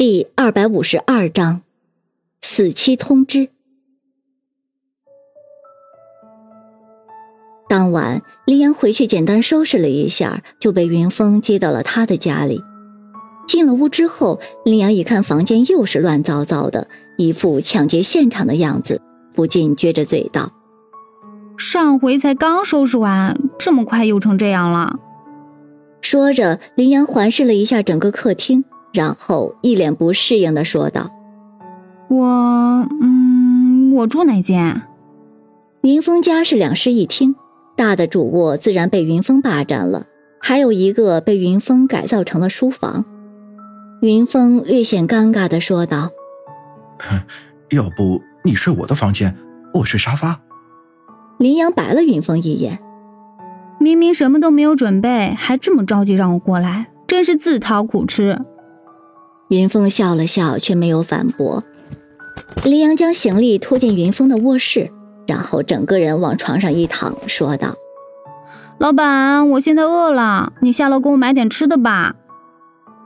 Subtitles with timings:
[0.00, 1.60] 第二百五十二章，
[2.40, 3.50] 死期通知。
[7.68, 12.62] 当晚，林阳回去简单收拾了一下，就被云峰接到了他的家里。
[13.46, 16.88] 进了屋之后，林阳一看房间又是乱糟糟的，
[17.18, 19.02] 一副抢劫现场的样子，
[19.34, 20.50] 不禁撅着嘴道
[21.58, 24.98] ：“上回才刚收拾完，这么快又成这样了。”
[26.00, 31.10] 说着，林阳环视了一下整个客厅，然后一脸不适应的说道
[32.08, 32.26] ：“我……
[33.00, 34.82] 嗯，我住哪间？”
[35.82, 37.34] 云峰家是两室一厅。
[37.76, 40.04] 大的主卧自然被云峰霸占了，
[40.38, 43.06] 还有一个被云峰改造成了书房。
[44.02, 46.10] 云峰略显尴尬的说道
[47.72, 49.34] ：“要不你睡我的房间，
[49.72, 50.42] 我睡沙发。”
[51.38, 52.80] 林阳白了云峰一眼
[53.80, 58.38] ：“明明什么都没有准备，还这么着急让我过来，真是自讨苦吃。”
[59.50, 61.62] 云峰笑了笑，却没有反驳。
[62.64, 64.90] 林阳将行李拖进云峰的卧室。
[65.26, 67.76] 然后整个人往床上一躺，说道
[68.78, 72.16] ：“老板，我现在饿了，你下楼给我买点吃的吧。”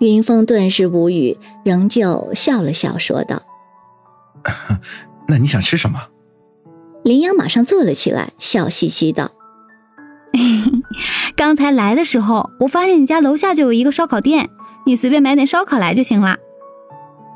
[0.00, 3.42] 云峰顿时无语，仍旧笑了笑，说道
[5.28, 6.04] ：“那你想吃什么？”
[7.04, 9.32] 林阳马上坐了起来，笑嘻嘻道
[11.36, 14.48] ：“刚才来的时候，我发现你家楼下就有一个烧烤店，
[14.86, 16.38] 你随便买点烧烤来就行了。”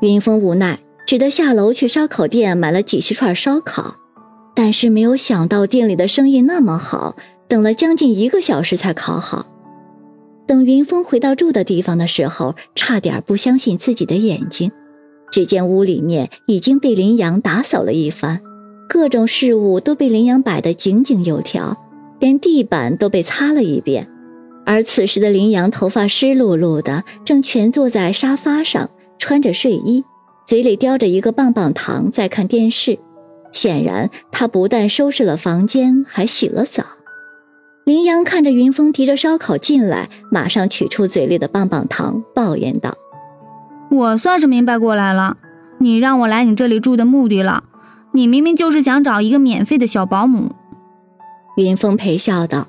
[0.01, 3.97] 云峰无奈，只得下楼去烧烤店买了几十串烧烤。
[4.53, 7.15] 但是没有想到店里的生意那么好，
[7.47, 9.45] 等了将近一个小时才烤好。
[10.45, 14.71] 等云峰回到住的地方的时候，差点不相信自己的眼睛。
[15.31, 18.41] 只见屋里面已经被林阳打扫了一番，
[18.89, 21.77] 各种事物都被林阳摆得井井有条，
[22.19, 24.10] 连地板都被擦了一遍。
[24.65, 30.03] 而此时的林阳头发湿漉漉的，正蜷坐在沙发上，穿着睡衣，
[30.45, 32.99] 嘴里叼着一个棒棒糖，在看电视。
[33.51, 36.83] 显然，他不但收拾了房间，还洗了澡。
[37.83, 42.93] 林阳看着云峰提着烧烤进来，马上取出嘴里的棒棒糖，抱怨道
[43.91, 45.37] ：“我算是明白过来了，
[45.79, 47.63] 你让我来你这里住的目的了。
[48.13, 50.51] 你明明就是想找一个免费的小保姆。”
[51.57, 52.67] 云峰陪笑道：“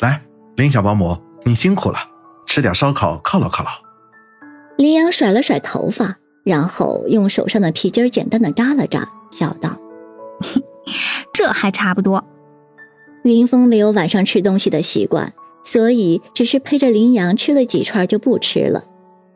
[0.00, 0.22] 来，
[0.56, 1.98] 林小保姆，你辛苦了，
[2.46, 3.70] 吃点烧烤犒劳犒劳。”
[4.78, 9.76] 林阳甩了甩头发，然后用手上的皮筋简单的扎了扎，笑道。
[11.32, 12.24] 这还差不多。
[13.24, 15.32] 云峰没有晚上吃东西的习惯，
[15.64, 18.84] 所以只是陪着林阳吃了几串就不吃了。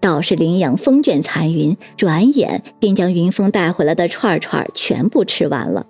[0.01, 5.87] 倒是林阳风卷残云，转眼便将云峰带回来的串串全部吃完了。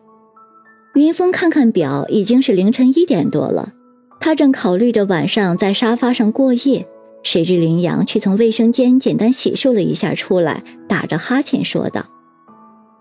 [0.95, 3.73] 云峰看看表，已经是凌晨一点多了。
[4.21, 6.87] 他正考虑着晚上在沙发上过夜，
[7.23, 12.03] 谁知林阳却从卫生间简单洗漱了一下出来，打着哈欠说道：“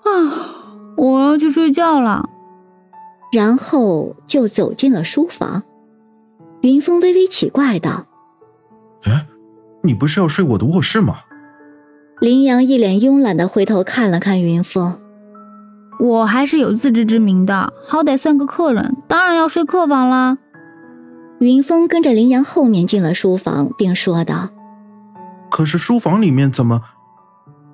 [0.04, 0.54] 啊。”
[0.98, 2.28] 我要去睡觉了，
[3.32, 5.62] 然后就走进了书房。
[6.62, 8.08] 云峰微微奇怪道
[9.06, 9.28] ：“哎，
[9.84, 11.20] 你不是要睡我的卧室吗？”
[12.20, 15.00] 林阳一脸慵懒的回头看了看云峰
[16.02, 20.40] ：“我还是有自知之明的，好歹算个客人，当然要睡客房啦。”
[21.40, 24.50] 云峰跟着林阳后面进了书房，并说道
[25.52, 26.82] ：“可是书房里面怎么？”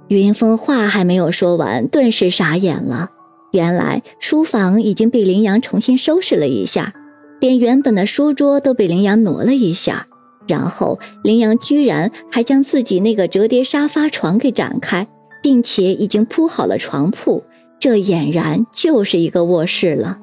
[0.09, 3.09] 云峰话还没有说完，顿时傻眼了。
[3.51, 6.93] 原来书房已经被林阳重新收拾了一下，
[7.39, 10.07] 连原本的书桌都被林阳挪了一下，
[10.45, 15.07] 然后林阳居然还将自己那个折叠沙发床给展开，
[15.41, 17.43] 并且已经铺好了床铺，
[17.79, 20.19] 这俨然就是一个卧室了。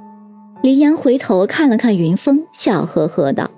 [0.63, 3.51] 林阳回头看了看云峰，笑呵呵道：“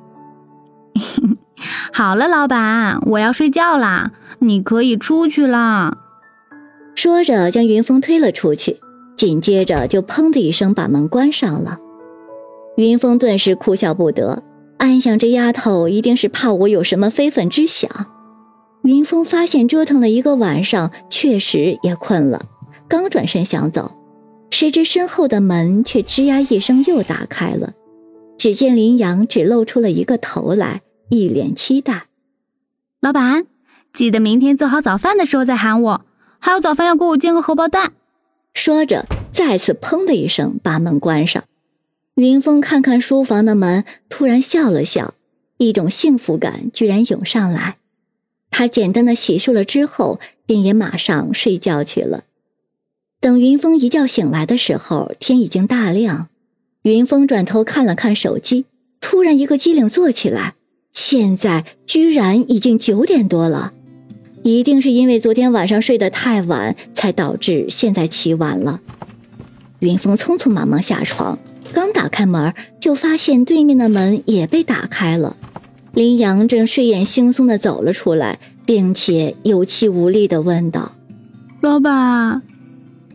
[1.92, 5.98] 好了，老板，我要睡觉啦，你可以出去啦。”
[6.94, 8.78] 说着，将云峰推了出去，
[9.16, 11.78] 紧接着就砰的一声把门关上了。
[12.76, 14.44] 云峰顿时哭笑不得，
[14.78, 17.90] 暗想这丫头一定是怕我有什么非分之想。
[18.82, 22.42] 云峰发现折腾了一个晚上，确实也困了，
[22.88, 23.92] 刚转身想走，
[24.52, 27.72] 谁知身后的门却吱呀一声又打开了，
[28.36, 32.08] 只见林阳只露出了一个头来，一脸期待
[33.00, 33.46] ：“老板，
[33.94, 36.04] 记得明天做好早饭的时候再喊我。”
[36.38, 37.94] 还有早饭要给我煎个荷包蛋，
[38.52, 41.42] 说着再次砰的一声把门关上。
[42.16, 45.14] 云峰看看书房的门，突然笑了笑，
[45.56, 47.78] 一种幸福感居然涌上来。
[48.50, 52.24] 他简单的洗漱了之后，便也马上睡觉去了。
[53.22, 56.26] 等云峰一觉醒来的时候，天已经大亮。
[56.82, 58.64] 云峰转头看了看手机，
[59.00, 60.54] 突然一个机灵坐起来，
[60.92, 63.72] 现在居然已经九点多了。
[64.42, 68.80] 一定是因为昨天晚上睡得太晚，才导致现在起晚了。
[69.78, 71.38] 云峰匆匆忙忙下床，
[71.72, 75.36] 刚打开门，就发现对面的门也被打开了。
[75.92, 80.96] 林阳正睡眼惺忪的走了出来，并且有气无力的问道
[81.62, 82.42] ：“老板，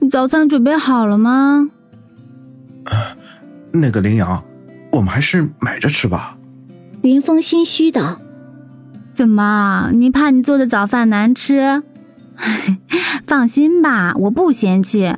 [0.10, 1.70] 早餐准备好了吗
[3.74, 4.44] ？”“那个林阳，
[4.94, 6.38] 我们还是买着吃吧。”
[7.04, 8.20] 云峰心虚道。
[9.14, 9.92] 怎么？
[9.94, 11.84] 你怕你做的早饭难吃？
[13.26, 15.16] 放心吧，我不嫌弃。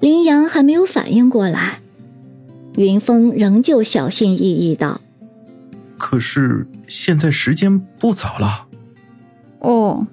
[0.00, 1.80] 林阳还没有反应过来，
[2.76, 5.00] 云峰仍旧小心翼翼道
[5.96, 8.66] ：“可是现在时间不早了。”
[9.60, 10.06] 哦。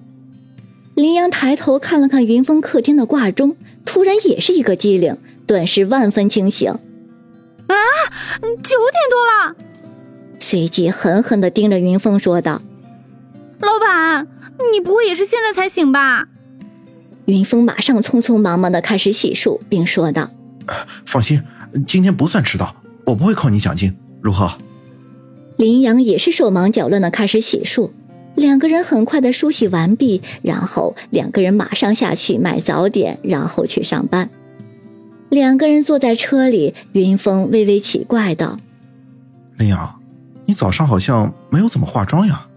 [0.96, 6.72] 林阳抬头看了看云峰客厅的挂钟，突然也是一个机灵，顿时万分清醒。
[6.72, 7.76] 啊，
[8.42, 9.56] 九点多了！
[10.40, 12.62] 随即狠狠的盯着云峰说道。
[13.60, 14.28] 老板，
[14.72, 16.30] 你不会也是现在才醒吧？
[17.26, 20.30] 云峰马上匆匆忙忙的开始洗漱，并说道
[21.06, 21.44] ：“放心，
[21.86, 22.74] 今天不算迟到，
[23.06, 24.50] 我不会扣你奖金，如何？”
[25.58, 27.90] 林阳也是手忙脚乱的开始洗漱，
[28.36, 34.30] 两个人很快的梳洗完毕，然后两个人马上下去买早点，然后去上班。
[35.30, 38.60] 两个人坐在车里，云峰微微奇怪道
[39.58, 40.00] ：“林阳，
[40.46, 42.48] 你早上好像没有怎么化妆呀？”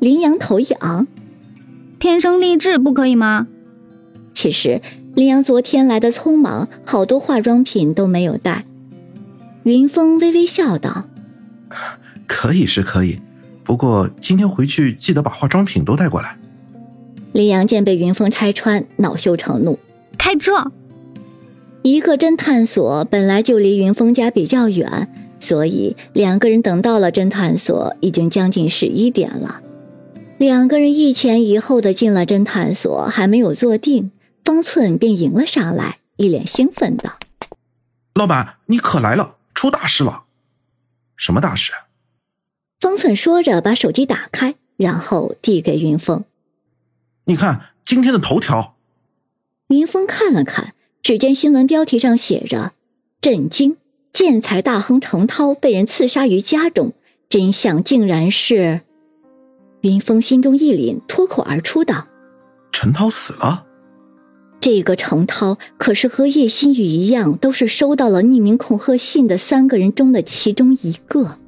[0.00, 1.06] 林阳头一昂，
[1.98, 3.46] 天生丽质不可以吗？
[4.32, 4.80] 其实
[5.14, 8.64] 林阳昨天来的匆忙，好多化妆品都没有带。
[9.62, 11.04] 云峰微微笑道
[12.26, 13.20] ：“可以是可以，
[13.64, 16.38] 不过今天回去记得把化妆品都带过来。”
[17.32, 19.78] 林阳见被云峰拆穿，恼羞成怒，
[20.16, 20.72] 开撞。
[21.82, 25.08] 一个侦探所本来就离云峰家比较远，
[25.40, 29.60] 所以两个人等到了侦探所，已经将近十一点了。
[30.38, 34.12] 两个人一前一后的进了侦探所，还没有坐定，
[34.44, 37.18] 方寸便迎了上来，一脸兴奋道
[38.14, 40.22] ：“老板，你可来了，出大事了！
[41.16, 41.72] 什么大事？”
[42.94, 46.22] 方寸说着，把手机打开，然后递给云峰
[47.26, 48.76] ：“你看今天的头条。”
[49.66, 52.70] 云峰看了看，只见新闻标题上写着
[53.20, 53.76] ：“震惊！
[54.12, 56.92] 建材大亨程涛被人刺杀于家中，
[57.28, 58.82] 真相竟然是……”
[59.82, 62.06] 云峰心中一凛，脱口而出道
[62.70, 63.66] ：“陈涛死了。”
[64.62, 71.40] 这个程涛可是和叶新宇一样，都是收到了匿名恐吓信的三个人中的其中一个。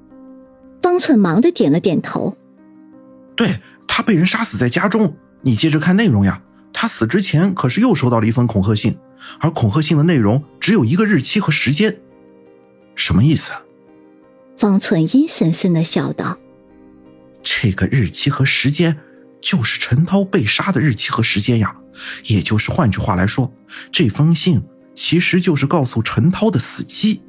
[0.87, 2.37] 方寸忙的点了点头
[3.35, 5.17] ：“对他被人杀死在家中。
[5.41, 6.41] 你接着看内容呀，
[6.73, 8.97] 他死之前可是又收到了一封恐吓信，
[9.41, 11.99] 而恐吓信的内容只有一个日期和时间。
[12.95, 13.51] 什么意思？”
[14.57, 16.39] 方寸阴森森的笑道。
[17.43, 18.97] 这个日期和时间，
[19.43, 21.79] 就是陈涛被杀的日期和时间呀。
[22.27, 23.53] 也就是换句话来说，
[23.91, 24.63] 这封信
[24.95, 27.23] 其实就是告诉陈涛的死期。